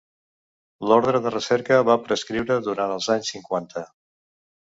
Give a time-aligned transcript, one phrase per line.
[0.91, 3.85] L'ordre de recerca va prescriure durant els anys cinquanta.